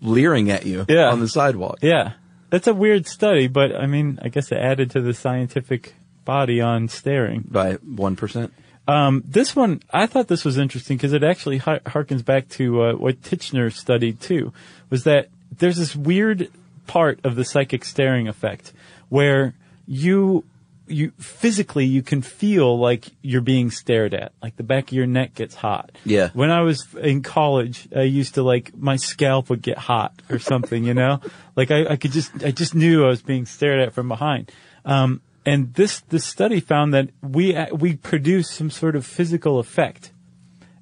[0.00, 1.10] leering at you Yeah.
[1.10, 1.78] on the sidewalk.
[1.82, 2.12] Yeah.
[2.50, 5.94] That's a weird study, but I mean, I guess it added to the scientific
[6.24, 7.44] body on staring.
[7.50, 8.50] By 1%.
[8.86, 12.92] Um, this one, I thought this was interesting because it actually harkens back to uh,
[12.94, 14.52] what Titchener studied too,
[14.90, 16.48] was that there's this weird
[16.86, 18.72] part of the psychic staring effect
[19.08, 19.54] where
[19.86, 20.44] you
[20.86, 25.06] you physically you can feel like you're being stared at, like the back of your
[25.06, 25.92] neck gets hot.
[26.04, 26.28] Yeah.
[26.34, 30.38] When I was in college, I used to like my scalp would get hot or
[30.38, 31.20] something, you know,
[31.56, 34.52] like I, I could just I just knew I was being stared at from behind.
[34.84, 40.10] Um, and this this study found that we we produce some sort of physical effect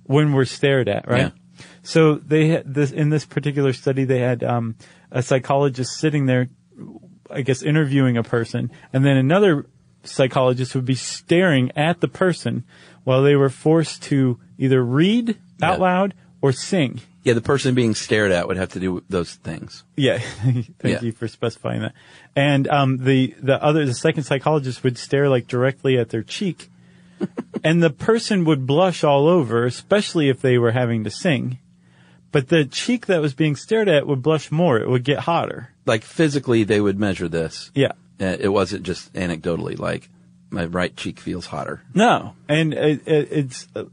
[0.04, 1.32] when we're stared at, right?
[1.32, 1.66] Yeah.
[1.82, 4.76] So they had this in this particular study they had um,
[5.12, 6.48] a psychologist sitting there,
[7.30, 9.66] I guess interviewing a person, and then another
[10.04, 12.64] psychologist would be staring at the person
[13.04, 15.84] while they were forced to either read out Yeah.
[15.84, 17.00] loud or sing.
[17.24, 19.84] Yeah, the person being stared at would have to do those things.
[19.96, 21.00] Yeah, thank Yeah.
[21.02, 21.94] you for specifying that.
[22.34, 26.68] And um, the the other the second psychologist would stare like directly at their cheek,
[27.64, 31.58] and the person would blush all over, especially if they were having to sing.
[32.32, 35.70] But the cheek that was being stared at would blush more; it would get hotter.
[35.86, 37.70] Like physically, they would measure this.
[37.74, 37.92] Yeah.
[38.18, 40.08] It wasn't just anecdotally, like,
[40.48, 41.82] my right cheek feels hotter.
[41.92, 43.84] No, and it, it, it's uh,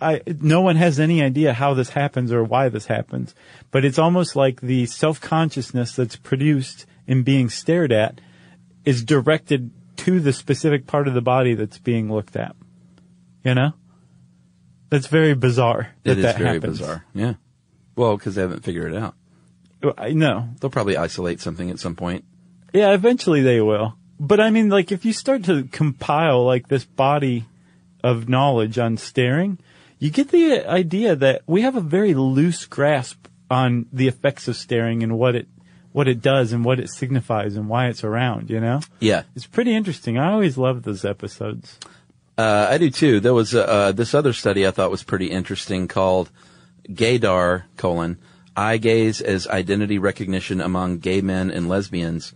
[0.00, 0.20] I.
[0.40, 3.34] No one has any idea how this happens or why this happens,
[3.70, 8.20] but it's almost like the self consciousness that's produced in being stared at
[8.84, 12.54] is directed to the specific part of the body that's being looked at.
[13.44, 13.72] You know,
[14.90, 15.88] that's very bizarre.
[16.04, 16.78] That It is that very happens.
[16.78, 17.04] bizarre.
[17.14, 17.34] Yeah.
[17.96, 19.14] Well, because they haven't figured it out.
[19.98, 20.48] I know.
[20.60, 22.24] They'll probably isolate something at some point.
[22.72, 23.94] Yeah, eventually they will.
[24.18, 27.44] But I mean, like, if you start to compile like this body
[28.02, 29.58] of knowledge on staring,
[29.98, 34.56] you get the idea that we have a very loose grasp on the effects of
[34.56, 35.48] staring and what it
[35.92, 38.50] what it does and what it signifies and why it's around.
[38.50, 39.22] You know, Yeah.
[39.36, 40.18] it's pretty interesting.
[40.18, 41.78] I always love those episodes.
[42.36, 43.20] Uh, I do too.
[43.20, 46.30] There was uh, uh, this other study I thought was pretty interesting called
[46.88, 48.18] Gaydar colon
[48.56, 52.32] eye gaze as identity recognition among gay men and lesbians.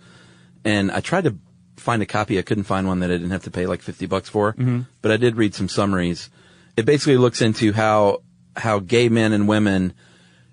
[0.65, 1.37] And I tried to
[1.77, 2.39] find a copy.
[2.39, 4.53] I couldn't find one that I didn't have to pay like fifty bucks for.
[4.53, 4.81] Mm-hmm.
[5.01, 6.31] But I did read some summaries.
[6.77, 8.23] It basically looks into how
[8.57, 9.95] how gay men and women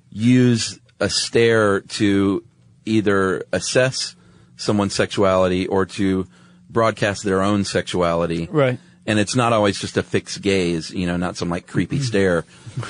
[0.10, 2.44] use a stare to
[2.86, 4.16] either assess
[4.56, 6.28] someone's sexuality or to
[6.70, 8.80] broadcast their own sexuality Right.
[9.06, 12.46] And it's not always just a fixed gaze, you know, not some like creepy stare,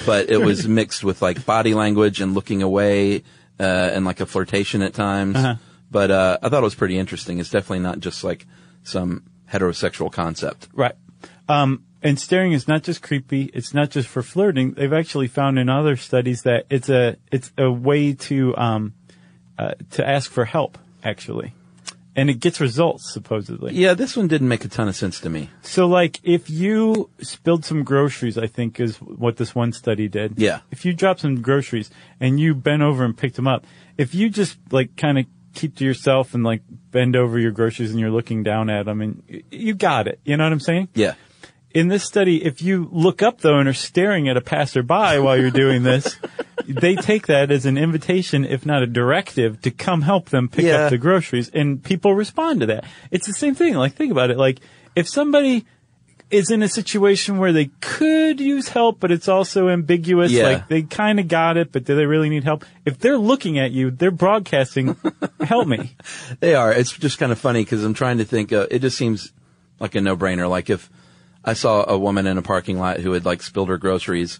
[0.05, 3.23] but it was mixed with like body language and looking away,
[3.59, 5.35] uh, and like a flirtation at times.
[5.35, 5.55] Uh-huh.
[5.91, 7.39] But, uh, I thought it was pretty interesting.
[7.39, 8.45] It's definitely not just like
[8.83, 10.67] some heterosexual concept.
[10.73, 10.95] Right.
[11.47, 13.49] Um, and staring is not just creepy.
[13.53, 14.73] It's not just for flirting.
[14.73, 18.93] They've actually found in other studies that it's a it's a way to um,
[19.57, 21.53] uh, to ask for help actually,
[22.15, 23.73] and it gets results supposedly.
[23.73, 25.49] Yeah, this one didn't make a ton of sense to me.
[25.61, 30.39] So like if you spilled some groceries, I think is what this one study did.
[30.39, 30.61] Yeah.
[30.71, 31.89] If you dropped some groceries
[32.19, 33.65] and you bent over and picked them up,
[33.97, 36.61] if you just like kind of keep to yourself and like
[36.91, 40.19] bend over your groceries and you're looking down at them and you got it.
[40.25, 40.89] You know what I'm saying?
[40.93, 41.15] Yeah.
[41.75, 45.37] in this study, if you look up though and are staring at a passerby while
[45.37, 46.17] you're doing this,
[46.67, 50.65] they take that as an invitation, if not a directive, to come help them pick
[50.65, 50.85] Yeah.
[50.85, 51.49] up the groceries.
[51.53, 52.85] And people respond to that.
[53.11, 53.75] It's the same thing.
[53.75, 54.37] Like, think about it.
[54.37, 54.59] Like,
[54.95, 55.65] if somebody
[56.31, 60.43] is in a situation where they could use help, but it's also ambiguous, Yeah.
[60.47, 62.65] like they kind of got it, but do they really need help?
[62.83, 64.95] If they're looking at you, they're broadcasting,
[65.41, 65.95] help me.
[66.39, 66.73] They are.
[66.73, 68.51] It's just kind of funny because I'm trying to think.
[68.51, 69.31] Uh, it just seems
[69.79, 70.49] like a no-brainer.
[70.49, 70.89] Like if
[71.43, 74.39] I saw a woman in a parking lot who had like spilled her groceries,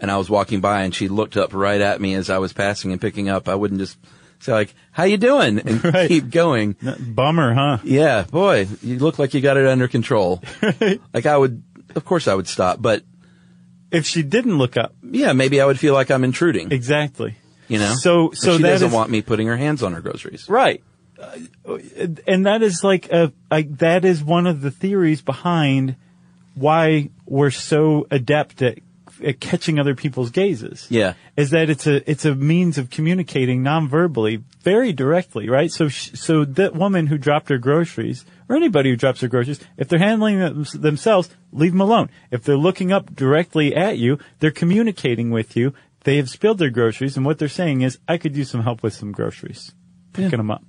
[0.00, 2.52] and I was walking by and she looked up right at me as I was
[2.52, 3.98] passing and picking up, I wouldn't just
[4.40, 6.08] say like, "How you doing?" and Right.
[6.08, 6.76] keep going.
[7.00, 7.78] Bummer, huh?
[7.84, 10.42] Yeah, boy, you look like you got it under control.
[11.14, 11.62] Like I would,
[11.94, 13.02] of course, I would stop, but
[13.90, 16.72] If she didn't look up, yeah, maybe I would feel like I'm intruding.
[16.72, 17.36] exactly.
[17.68, 19.92] You know, So- But so she that doesn't is- want me putting her hands on
[19.94, 20.48] her groceries.
[20.48, 20.82] Right.
[21.18, 21.78] Uh,
[22.26, 25.96] and that is like a, a, that is one of the theories behind
[26.54, 28.78] why we're so adept at,
[29.24, 30.86] at catching other people's gazes.
[30.90, 31.14] Yeah.
[31.36, 35.70] Is that it's a, it's a means of communicating non-verbally very directly, right?
[35.70, 39.60] So, sh- so that woman who dropped her groceries, or anybody who drops their groceries,
[39.76, 42.10] if they're handling them themselves, leave them alone.
[42.30, 45.74] If they're looking up directly at you, they're communicating with you.
[46.04, 48.82] They have spilled their groceries, and what they're saying is, I could use some help
[48.82, 49.74] with some groceries
[50.12, 50.64] picking them up.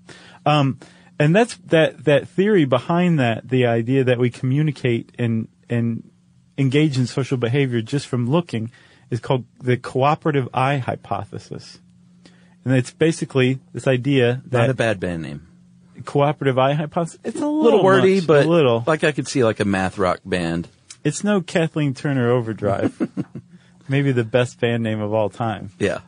[0.46, 0.80] Um,
[1.20, 6.10] and that's that that theory behind that, the idea that we communicate and and
[6.58, 8.72] engage in social behavior just from looking,
[9.10, 11.80] is called the cooperative eye hypothesis.
[12.66, 14.58] And it's basically this idea that.
[14.60, 15.48] Not a bad band name.
[16.06, 17.20] cooperative eye hypothesis.
[17.24, 18.84] It's a little, little wordy, much, but a little.
[18.86, 20.68] like I could see like a math rock band.
[21.04, 23.10] It's no Kathleen Turner Overdrive.
[23.88, 25.72] Maybe the best band name of all time.
[25.80, 26.00] Yeah.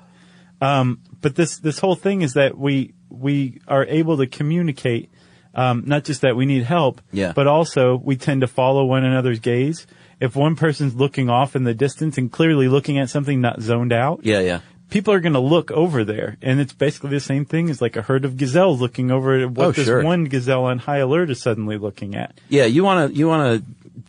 [0.59, 5.09] but this this whole thing is that we we are able to communicate
[5.55, 7.31] um, not just that we need help, Yeah.
[7.33, 9.87] but also we tend to follow one another's gaze.
[10.19, 13.93] If one person's looking off in the distance and clearly looking at something not zoned
[13.93, 14.59] out, Yeah, yeah.
[14.89, 17.95] people are going to look over there, and it's basically the same thing as like
[17.95, 20.03] a herd of gazelles looking over at what Oh, this sure.
[20.03, 22.37] one gazelle on high alert is suddenly looking at.
[22.49, 23.63] Yeah, you want to you want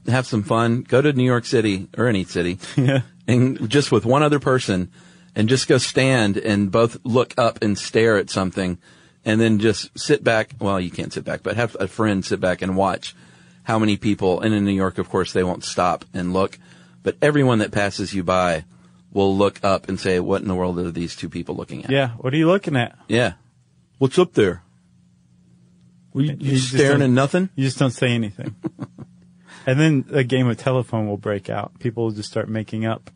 [0.06, 0.82] to have some fun?
[0.82, 3.02] Go to New York City or any city, Yeah.
[3.28, 4.90] and just with one other person,
[5.36, 8.78] and just go stand and both look up and stare at something,
[9.24, 10.54] and then just sit back.
[10.58, 13.14] Well, you can't sit back, but have a friend sit back and watch
[13.70, 14.40] how many people.
[14.40, 16.58] And in New York, of course, they won't stop and look,
[17.04, 18.64] but everyone that passes you by
[19.12, 21.90] will look up and say, "What in the world are these two people looking at?"
[21.90, 22.10] Yeah.
[22.18, 22.98] What are you looking at?
[23.06, 23.34] Yeah.
[23.98, 24.64] What's up there?
[26.12, 27.50] Were you, you staring at nothing?
[27.54, 28.56] You just don't say anything.
[29.66, 31.78] and then a game of telephone will break out.
[31.78, 33.10] People will just start making up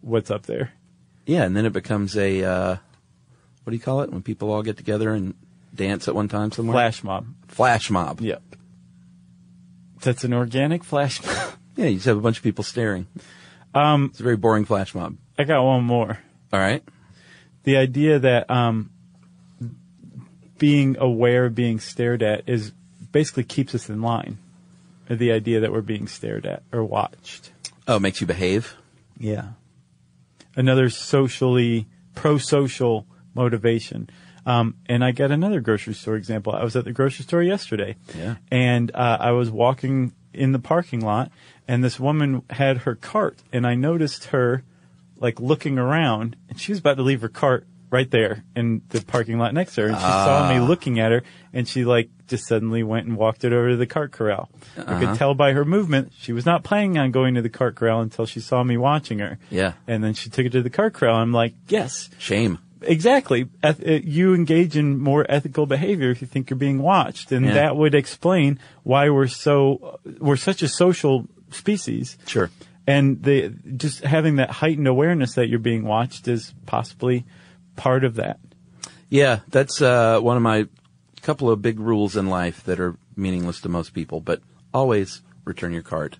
[0.00, 0.72] what's up there.
[1.26, 2.76] Yeah, and then it becomes a uh,
[3.64, 5.34] what do you call it when people all get together and
[5.74, 6.72] dance at one time somewhere?
[6.74, 7.26] Flash mob.
[7.48, 8.22] Flash mob.
[8.22, 8.42] Yep.
[10.02, 11.54] That's an organic flash mob.
[11.76, 13.06] Yeah, you just have a bunch of people staring.
[13.72, 15.16] Um, it's a very boring flash mob.
[15.38, 16.18] I got one more.
[16.52, 16.82] All right.
[17.62, 18.90] The idea that um,
[20.58, 22.72] being aware of being stared at is
[23.12, 24.38] basically keeps us in line.
[25.08, 27.52] The idea that we're being stared at or watched.
[27.86, 28.74] Oh, it makes you behave.
[29.16, 29.50] Yeah.
[30.56, 31.86] Another socially
[32.16, 34.10] pro-social motivation.
[34.48, 36.54] Um, and I got another grocery store example.
[36.54, 37.96] I was at the grocery store yesterday.
[38.16, 38.36] Yeah.
[38.50, 41.30] And uh, I was walking in the parking lot,
[41.66, 44.64] and this woman had her cart, and I noticed her
[45.18, 49.02] like looking around, and she was about to leave her cart right there in the
[49.02, 51.22] parking lot next to her, and she saw me looking at her,
[51.52, 54.48] and she like just suddenly went and walked it over to the cart corral.
[54.78, 57.74] I could tell by her movement she was not planning on going to the cart
[57.74, 59.38] corral until she saw me watching her.
[59.50, 59.72] Yeah.
[59.86, 61.16] And then she took it to the cart corral.
[61.16, 62.58] I'm like, yes, Shame.
[62.82, 63.48] Exactly.
[63.62, 67.46] Eth- uh, you engage in more ethical behavior if you think you're being watched, and
[67.46, 67.54] Yeah.
[67.54, 72.16] that would explain why we're so we're such a social species.
[72.26, 72.50] Sure.
[72.86, 77.24] And the just having that heightened awareness that you're being watched is possibly
[77.76, 78.38] part of that.
[79.10, 80.66] Yeah, that's uh, one of my
[81.22, 84.40] couple of big rules in life that are meaningless to most people, but
[84.72, 86.16] always return your cart.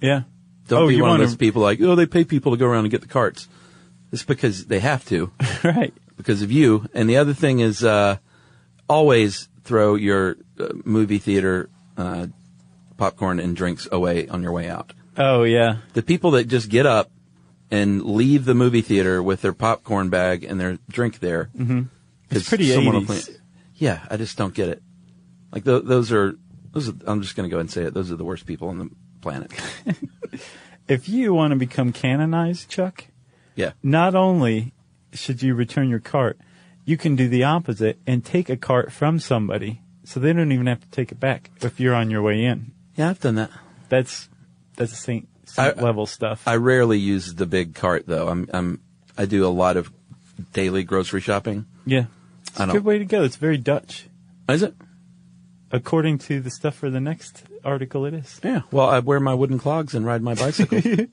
[0.00, 0.22] Yeah.
[0.68, 2.66] Don't Oh, be you one of those people like, oh, they pay people to go
[2.66, 3.48] around and get the carts.
[4.12, 5.32] It's because they have to.
[5.64, 5.94] right.
[6.16, 6.86] because of you.
[6.94, 8.18] And the other thing is, uh,
[8.88, 12.26] always throw your uh, movie theater uh,
[12.96, 14.92] popcorn and drinks away on your way out.
[15.16, 15.78] Oh yeah.
[15.94, 17.10] The people that just get up
[17.70, 21.50] and leave the movie theater with their popcorn bag and their drink there.
[21.56, 21.82] Mm-hmm.
[22.30, 23.38] It's pretty 80s.
[23.74, 24.82] Yeah, I just don't get it.
[25.50, 26.34] Like th- those are
[26.72, 26.88] those.
[26.88, 27.94] Are, I'm just going to go ahead and say it.
[27.94, 28.90] Those are the worst people on the
[29.20, 29.52] planet.
[30.88, 33.04] If you want to become canonized, Chuck,
[33.54, 33.72] Yeah.
[33.82, 34.72] not only
[35.12, 36.38] should you return your cart,
[36.84, 40.66] you can do the opposite and take a cart from somebody so they don't even
[40.66, 42.72] have to take it back if you're on your way in.
[42.96, 43.50] Yeah, I've done that.
[43.88, 44.28] That's
[44.76, 46.42] that's saint, saint I- level stuff.
[46.46, 48.28] I rarely use the big cart though.
[48.28, 48.80] I'm I'm
[49.16, 49.92] I do a lot of
[50.54, 51.66] daily grocery shopping.
[51.86, 52.06] yeah,
[52.48, 53.22] it's I a good way to go.
[53.22, 54.08] It's very Dutch,
[54.48, 54.74] Is it?
[55.70, 58.04] according to the stuff for the next article.
[58.06, 58.40] It is.
[58.42, 58.62] Yeah.
[58.70, 60.80] Well, I wear my wooden clogs and ride my bicycle.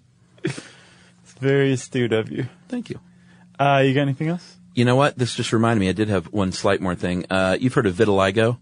[1.39, 2.47] It's very astute of you.
[2.67, 2.99] Thank you.
[3.57, 4.57] Uh, you got anything else?
[4.75, 5.17] You know what?
[5.17, 5.87] This just reminded me.
[5.87, 7.25] I did have one slight more thing.
[7.29, 8.57] Uh, you've heard of vitiligo?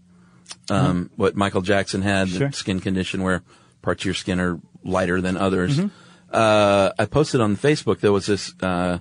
[0.70, 2.48] Um, what Michael Jackson had, Sure.
[2.48, 3.42] the skin condition where
[3.82, 5.78] parts of your skin are lighter than others.
[5.78, 5.88] Mm-hmm.
[6.32, 8.98] Uh, I posted on Facebook, there was this, uh,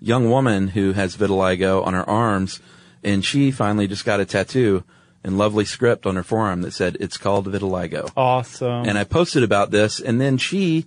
[0.00, 2.60] young woman who has vitiligo on her arms
[3.04, 4.84] and she finally just got a tattoo
[5.24, 8.10] in lovely script on her forearm that said, it's called vitiligo.
[8.16, 8.88] Awesome.
[8.88, 10.86] And I posted about this, and then she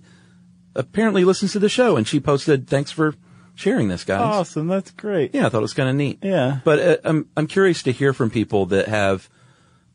[0.74, 3.14] apparently listens to the show, and she posted, "Thanks for
[3.54, 4.68] sharing this, guys." awesome.
[4.68, 5.34] That's great.
[5.34, 6.18] Yeah, I thought it was kind of neat.
[6.22, 6.60] Yeah.
[6.64, 9.28] But uh, I'm I'm curious to hear from people that have,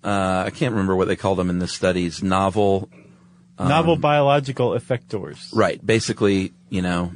[0.04, 2.90] uh, I can't remember what they call them in the studies, novel,
[3.60, 5.50] Novel biological effectors.
[5.54, 5.84] right?
[5.84, 7.14] Basically, you know,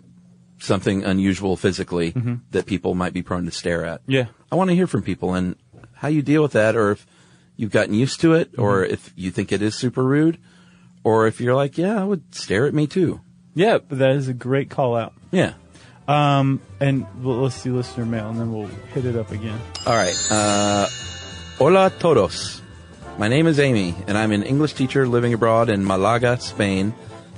[0.58, 2.16] something unusual physically
[2.52, 4.02] that people might be prone to stare at.
[4.08, 4.26] Yeah.
[4.52, 5.56] I want to hear from people and
[5.94, 7.06] how you deal with that, or if
[7.58, 10.40] you've gotten used to it, or if you think it is super rude,
[11.04, 13.22] or if you're like, yeah, I would stare at me too.
[13.54, 15.14] Yeah, but that is a great call out.
[15.32, 15.54] Yeah.
[16.08, 19.60] Um, and well, let's do listener mail, and then we'll hit it up again.
[19.86, 20.16] All right.
[20.30, 20.88] Uh,
[21.58, 22.62] hola todos.
[23.18, 26.94] My name is Amy, and I'm an English teacher living abroad in Malaga, Spain.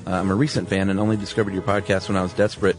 [0.06, 2.78] Uh, I'm a recent fan and only discovered your podcast when I was desperate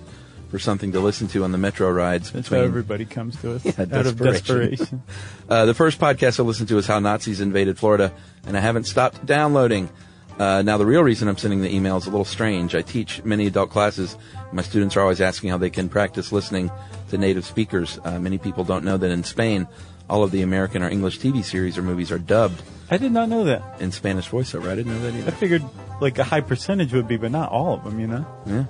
[0.51, 2.30] for something to listen to on the metro rides.
[2.30, 4.66] That's how between everybody comes to us Yeah, out of desperation.
[4.76, 5.03] desperation.
[5.49, 8.14] Uh, the first podcast I listened to is How Nazis Invaded Florida,
[8.47, 9.91] and I haven't stopped downloading.
[10.39, 12.74] Uh, now, the real reason I'm sending the email is a little strange.
[12.74, 14.16] I teach many adult classes.
[14.53, 16.70] My students are always asking how they can practice listening
[17.11, 17.99] to native speakers.
[18.05, 19.68] Uh, many people don't know that in Spain,
[20.11, 23.28] all of the American or English TV series or movies are dubbed I did not
[23.28, 23.80] know that.
[23.80, 24.68] in Spanish voiceover.
[24.68, 25.30] I didn't know that either.
[25.30, 25.62] I figured
[26.01, 27.99] like a high percentage would be, but not all of them.
[27.99, 28.26] You know.
[28.47, 28.64] Yeah.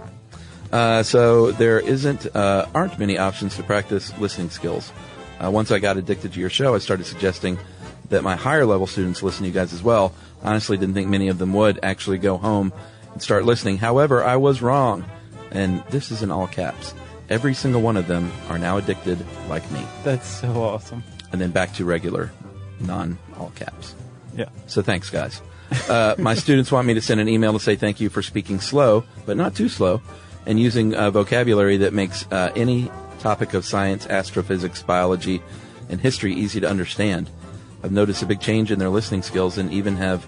[0.73, 4.93] Uh, so there isn't uh, aren't many options to practice listening skills.
[5.43, 7.59] Uh, once I got addicted to your show, I started suggesting
[8.11, 10.15] that my higher level students listen to you guys as well.
[10.45, 12.72] Honestly, didn't think many of them would actually go home
[13.12, 13.78] and start listening.
[13.78, 15.05] However, I was wrong,
[15.51, 16.95] and this is in all caps.
[17.30, 19.82] Every single one of them are now addicted like me.
[20.03, 21.03] That's so awesome.
[21.32, 22.30] And then back to regular,
[22.80, 23.95] non all caps.
[24.36, 24.51] Yeah.
[24.66, 25.40] So thanks, guys.
[25.88, 28.61] Uh, my students want me to send an email to say thank you for speaking
[28.61, 30.03] slow, but not too slow,
[30.45, 32.90] and using uh, vocabulary that makes uh, any
[33.20, 35.42] topic of science, astrophysics, biology,
[35.88, 37.30] and history easy to understand.
[37.85, 40.26] I've noticed a big change in their listening skills and even have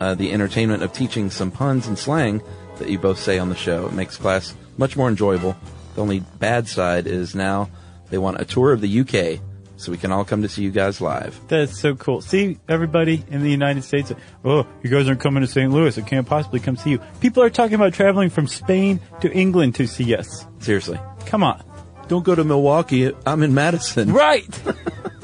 [0.00, 2.42] uh, the entertainment of teaching some puns and slang
[2.76, 3.86] that you both say on the show.
[3.86, 5.56] It makes class much more enjoyable.
[5.94, 7.70] The only bad side is now
[8.10, 9.40] they want a tour of the UK
[9.78, 11.40] so we can all come to see you guys live.
[11.48, 12.20] That's so cool.
[12.20, 14.12] See, everybody in the United States,
[14.44, 15.72] oh, you guys aren't coming to St.
[15.72, 15.96] Louis.
[15.96, 16.98] I can't possibly come see you.
[17.22, 20.44] People are talking about traveling from Spain to England to see us.
[20.58, 21.00] Seriously.
[21.24, 21.64] Come on.
[22.08, 23.10] Don't go to Milwaukee.
[23.24, 24.12] I'm in Madison.
[24.12, 24.46] Right.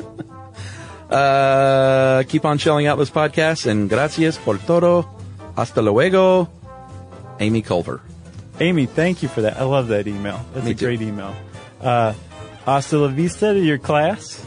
[1.10, 5.06] Uh, keep on shelling out this podcast and gracias por todo.
[5.56, 6.48] Hasta luego.
[7.40, 8.00] Amy Culver.
[8.60, 9.56] Amy, thank you for that.
[9.58, 10.40] I love that email.
[10.54, 10.86] That's Me a too.
[10.86, 11.34] great email.
[11.80, 12.14] Uh,
[12.64, 14.44] hasta la vista to your class.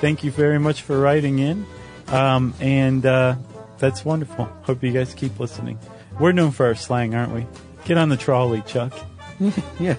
[0.00, 1.64] Thank you very much for writing in.
[2.08, 3.36] Um, and uh,
[3.78, 4.44] that's wonderful.
[4.62, 5.78] Hope you guys keep listening.
[6.18, 7.46] We're known for our slang, aren't we?
[7.84, 8.92] Get on the trolley, Chuck.
[9.80, 9.94] Yeah,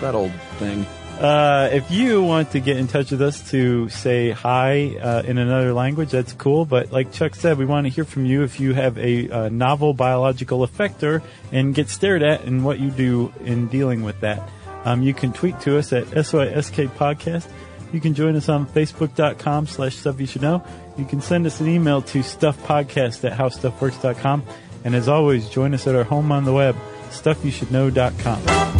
[0.00, 0.84] that old thing.
[1.20, 5.36] Uh, if you want to get in touch with us to say hi uh, in
[5.36, 6.64] another language, that's cool.
[6.64, 9.48] But like Chuck said, we want to hear from you if you have a, uh
[9.50, 14.48] novel biological effector and get stared at and what you do in dealing with that.
[14.84, 17.46] Um, you can tweet to us at SYSK Podcast.
[17.92, 20.64] You can join us on Facebook.com slash Stuff You Should Know.
[20.96, 24.44] You can send us an email to StuffPodcast at HowStuffWorks.com.
[24.84, 26.76] And as always, join us at our home on the web,
[27.10, 28.79] StuffYouShouldKnow.com.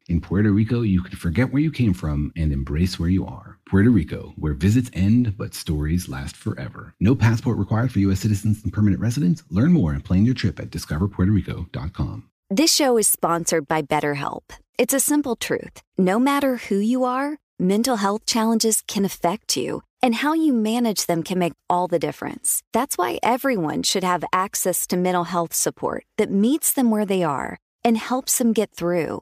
[0.11, 3.57] In Puerto Rico, you can forget where you came from and embrace where you are.
[3.65, 6.93] Puerto Rico, where visits end but stories last forever.
[6.99, 8.19] No passport required for U.S.
[8.19, 9.45] citizens and permanent residents.
[9.49, 12.27] Learn more and plan your trip at discoverpuertorico.com.
[12.49, 14.41] This show is sponsored by BetterHelp.
[14.77, 15.81] It's a simple truth.
[15.97, 21.05] No matter who you are, mental health challenges can affect you, and how you manage
[21.05, 22.63] them can make all the difference.
[22.73, 27.23] That's why everyone should have access to mental health support that meets them where they
[27.23, 29.21] are and helps them get through.